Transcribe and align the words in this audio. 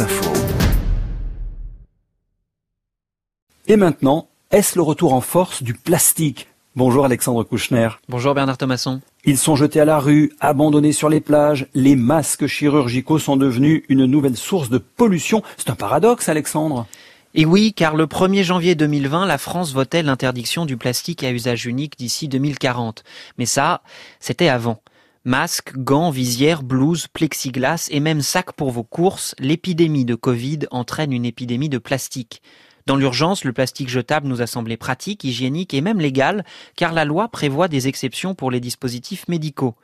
Info. 0.00 0.32
Et 3.68 3.76
maintenant, 3.76 4.28
est-ce 4.50 4.76
le 4.76 4.82
retour 4.82 5.14
en 5.14 5.20
force 5.20 5.62
du 5.62 5.74
plastique? 5.74 6.48
Bonjour 6.74 7.04
Alexandre 7.04 7.44
Kouchner. 7.44 7.90
Bonjour 8.08 8.34
Bernard 8.34 8.58
Thomasson. 8.58 9.00
Ils 9.24 9.38
sont 9.38 9.54
jetés 9.54 9.80
à 9.80 9.84
la 9.84 10.00
rue, 10.00 10.32
abandonnés 10.40 10.92
sur 10.92 11.08
les 11.08 11.20
plages. 11.20 11.68
Les 11.74 11.94
masques 11.94 12.46
chirurgicaux 12.46 13.20
sont 13.20 13.36
devenus 13.36 13.84
une 13.88 14.06
nouvelle 14.06 14.36
source 14.36 14.68
de 14.68 14.78
pollution. 14.78 15.42
C'est 15.56 15.70
un 15.70 15.76
paradoxe, 15.76 16.28
Alexandre. 16.28 16.86
Et 17.34 17.44
oui, 17.44 17.72
car 17.72 17.94
le 17.94 18.06
1er 18.06 18.42
janvier 18.42 18.74
2020, 18.74 19.26
la 19.26 19.38
France 19.38 19.72
votait 19.72 20.02
l'interdiction 20.02 20.66
du 20.66 20.76
plastique 20.76 21.22
à 21.22 21.30
usage 21.30 21.66
unique 21.66 21.98
d'ici 21.98 22.26
2040. 22.26 23.04
Mais 23.38 23.46
ça, 23.46 23.82
c'était 24.18 24.48
avant. 24.48 24.80
Masques, 25.26 25.78
gants, 25.78 26.10
visières, 26.10 26.62
blouses, 26.62 27.06
plexiglas 27.08 27.88
et 27.90 27.98
même 27.98 28.20
sacs 28.20 28.52
pour 28.52 28.70
vos 28.70 28.84
courses, 28.84 29.34
l'épidémie 29.38 30.04
de 30.04 30.14
Covid 30.14 30.58
entraîne 30.70 31.14
une 31.14 31.24
épidémie 31.24 31.70
de 31.70 31.78
plastique. 31.78 32.42
Dans 32.84 32.96
l'urgence, 32.96 33.44
le 33.44 33.54
plastique 33.54 33.88
jetable 33.88 34.28
nous 34.28 34.42
a 34.42 34.46
semblé 34.46 34.76
pratique, 34.76 35.24
hygiénique 35.24 35.72
et 35.72 35.80
même 35.80 35.98
légal, 35.98 36.44
car 36.76 36.92
la 36.92 37.06
loi 37.06 37.28
prévoit 37.28 37.68
des 37.68 37.88
exceptions 37.88 38.34
pour 38.34 38.50
les 38.50 38.60
dispositifs 38.60 39.26
médicaux. 39.26 39.76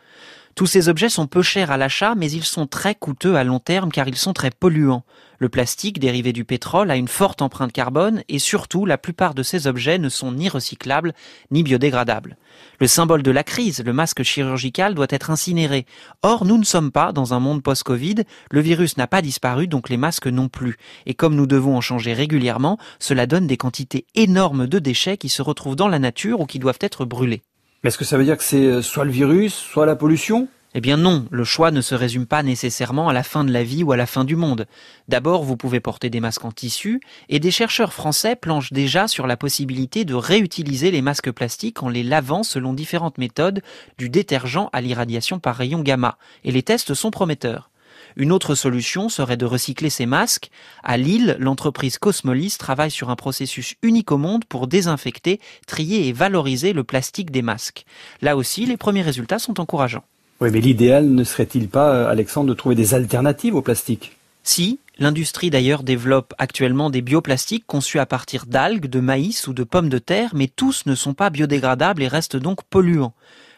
Tous 0.60 0.66
ces 0.66 0.91
objets 0.91 1.09
sont 1.09 1.27
peu 1.27 1.41
chers 1.41 1.70
à 1.70 1.78
l'achat, 1.78 2.14
mais 2.14 2.30
ils 2.30 2.45
sont 2.45 2.66
très 2.66 2.95
coûteux 2.95 3.37
à 3.37 3.45
long 3.45 3.60
terme 3.60 3.91
car 3.91 4.09
ils 4.09 4.16
sont 4.18 4.34
très 4.34 4.51
polluants. 4.51 5.05
Le 5.38 5.48
plastique, 5.48 5.98
dérivé 5.98 6.34
du 6.34 6.45
pétrole, 6.45 6.91
a 6.91 6.96
une 6.96 7.09
forte 7.09 7.41
empreinte 7.41 7.73
carbone 7.73 8.23
et 8.28 8.38
surtout, 8.38 8.84
la 8.84 8.98
plupart 8.98 9.32
de 9.32 9.42
ces 9.42 9.66
objets 9.66 9.96
ne 9.96 10.10
sont 10.10 10.32
ni 10.32 10.51
recyclables 10.51 11.15
ni 11.51 11.62
biodégradables. 11.62 12.37
Le 12.78 12.87
symbole 12.87 13.23
de 13.23 13.30
la 13.30 13.42
crise, 13.42 13.82
le 13.82 13.95
masque 13.95 14.23
chirurgical, 14.23 14.95
doit 14.95 15.06
être 15.09 15.30
incinéré. 15.30 15.87
Or, 16.23 16.45
nous 16.45 16.59
ne 16.59 16.65
sommes 16.65 16.92
pas 16.92 17.12
dans 17.12 17.32
un 17.32 17.40
monde 17.40 17.62
post-Covid, 17.62 18.16
le 18.51 18.60
virus 18.60 18.98
n'a 18.98 19.06
pas 19.06 19.23
disparu, 19.23 19.66
donc 19.66 19.88
les 19.88 19.96
masques 19.96 20.27
non 20.27 20.51
plus. 20.51 20.77
Et 21.06 21.15
comme 21.15 21.37
nous 21.37 21.46
devons 21.46 21.74
en 21.74 21.80
changer 21.80 22.13
régulièrement, 22.13 22.76
cela 22.98 23.26
donne 23.26 23.46
des 23.46 23.57
quantités 23.57 24.04
énormes 24.15 24.66
de 24.66 24.79
déchets 24.79 25.16
qui 25.16 25.30
se 25.30 25.40
retrouvent 25.40 25.74
dans 25.74 25.88
la 25.88 25.98
nature 25.98 26.38
ou 26.38 26.45
qui 26.45 26.59
doivent 26.59 26.80
être 26.82 27.07
brûlés. 27.07 27.40
Mais 27.82 27.88
est-ce 27.88 27.98
que 27.98 28.04
ça 28.04 28.18
veut 28.18 28.24
dire 28.24 28.36
que 28.36 28.45
c'est 28.45 28.66
euh, 28.66 28.82
soit 28.82 29.04
le 29.04 29.10
virus, 29.10 29.54
soit 29.54 29.86
la 29.86 29.96
pollution? 29.96 30.48
Eh 30.74 30.80
bien 30.80 30.98
non, 30.98 31.26
le 31.30 31.45
choix 31.45 31.70
ne 31.70 31.80
se 31.80 31.95
résume 31.95 32.26
pas 32.26 32.42
nécessairement 32.42 33.09
à 33.09 33.12
la 33.12 33.23
fin 33.23 33.42
de 33.42 33.50
la 33.50 33.64
vie 33.64 33.82
ou 33.82 33.90
à 33.90 33.96
la 33.96 34.06
fin 34.06 34.24
du 34.24 34.36
monde. 34.36 34.66
D'abord, 35.09 35.42
vous 35.42 35.56
pouvez 35.56 35.80
porter 35.80 36.10
des 36.10 36.20
masques 36.20 36.45
en 36.45 36.52
tissu, 36.52 37.01
et 37.28 37.40
des 37.40 37.51
chercheurs 37.51 37.92
français 37.92 38.36
planchent 38.36 38.73
déjà 38.73 39.08
sur 39.08 39.26
la 39.26 39.38
possibilité 39.38 40.04
de 40.04 40.14
réutiliser 40.14 40.90
les 40.90 41.02
masques 41.02 41.32
plastiques 41.32 41.82
en 41.82 41.88
les 41.88 42.04
lavant 42.04 42.42
selon 42.42 42.73
différentes 42.73 43.18
méthodes, 43.18 43.62
du 43.98 44.10
détergent 44.10 44.68
à 44.73 44.80
l'irradiation 44.80 45.40
par 45.40 45.56
rayon 45.56 45.80
gamma, 45.80 46.18
et 46.45 46.52
les 46.52 46.62
tests 46.62 46.95
sont 46.95 47.10
prometteurs. 47.10 47.70
Une 48.16 48.33
autre 48.33 48.55
solution 48.55 49.09
serait 49.09 49.37
de 49.37 49.47
recycler 49.47 49.91
ces 49.91 50.07
masques. 50.07 50.51
À 50.83 50.97
Lille, 50.97 51.37
l'entreprise 51.39 51.99
Cosmolis 51.99 52.57
travaille 52.59 52.91
sur 52.91 53.11
un 53.11 53.16
processus 53.16 53.75
unique 53.83 54.13
au 54.13 54.19
monde 54.19 54.45
pour 54.45 54.66
désinfecter, 54.66 55.41
trier 55.66 56.09
et 56.09 56.13
valoriser 56.13 56.73
le 56.73 56.85
plastique 56.85 57.31
des 57.31 57.43
masques. 57.43 57.85
Là 58.23 58.37
aussi, 58.37 58.66
les 58.66 58.77
premiers 58.77 59.03
résultats 59.03 59.38
sont 59.38 59.61
encourageants. 59.61 60.05
Oui, 60.41 60.51
mais 60.51 60.61
l'idéal 60.61 61.07
ne 61.07 61.25
serait-il 61.25 61.69
pas, 61.69 61.95
euh, 61.95 62.11
Alexandre, 62.11 62.49
de 62.49 62.55
trouver 62.55 62.75
des 62.75 62.95
alternatives 62.95 63.55
au 63.55 63.61
plastique? 63.61 64.16
Si, 64.43 64.78
l'industrie 64.99 65.50
d'ailleurs 65.50 65.83
développe 65.83 66.33
actuellement 66.38 66.88
des 66.88 67.03
bioplastiques 67.03 67.66
conçus 67.66 67.99
à 67.99 68.06
partir 68.06 68.47
d'algues, 68.47 68.87
de 68.87 69.00
maïs 69.00 69.47
ou 69.47 69.53
de 69.53 69.65
pommes 69.65 69.91
de 69.91 69.99
terre, 69.99 70.31
mais 70.34 70.49
tous 70.49 70.87
ne 70.87 70.94
sont 70.94 71.12
pas 71.12 71.28
biodégradables 71.28 72.03
et 72.03 72.09
restent 72.09 72.38
donc 72.38 72.65
polluants. 72.65 73.12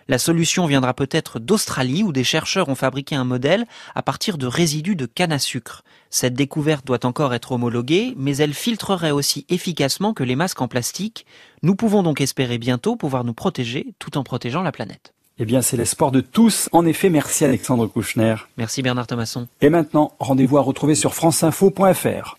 La 0.09 0.19
solution 0.19 0.67
viendra 0.67 0.95
peut-être 0.95 1.39
d'Australie 1.39 2.03
où 2.03 2.13
des 2.13 2.25
chercheurs 2.25 2.69
ont 2.69 2.75
fabriqué 2.75 3.15
un 3.15 3.25
modèle 3.25 3.67
à 3.95 4.03
partir 4.03 4.39
de 4.39 4.47
résidus 4.47 4.97
de 4.97 5.07
canne 5.07 5.33
à 5.33 5.39
sucre. 5.39 5.83
Cette 6.11 6.35
découverte 6.35 6.87
doit 6.87 7.07
encore 7.07 7.35
être 7.35 7.53
homologuée, 7.53 8.15
mais 8.17 8.37
elle 8.37 8.55
filtrerait 8.55 9.13
aussi 9.13 9.47
efficacement 9.49 10.13
que 10.13 10.25
les 10.25 10.37
masques 10.37 10.61
en 10.61 10.69
plastique. 10.69 11.27
Nous 11.63 11.75
pouvons 11.75 12.03
donc 12.03 12.21
espérer 12.21 12.59
bientôt 12.59 12.97
pouvoir 12.97 13.25
nous 13.25 13.35
protéger 13.35 13.95
tout 13.99 14.19
en 14.19 14.23
protégeant 14.23 14.63
la 14.63 14.73
planète. 14.73 15.15
Eh 15.39 15.45
bien, 15.45 15.63
c'est 15.63 15.77
l'espoir 15.77 16.11
de 16.13 16.21
tous. 16.21 16.69
En 16.73 16.85
effet, 16.85 17.09
merci 17.09 17.45
Alexandre 17.45 17.87
Kouchner. 17.87 18.37
Merci 18.59 18.83
Bernard 18.83 19.07
Thomasson. 19.07 19.49
Et 19.61 19.71
maintenant, 19.71 20.13
rendez-vous 20.21 20.59
à 20.59 20.61
retrouver 20.61 20.95
sur 20.95 21.15
franceinfo.fr. 21.15 22.31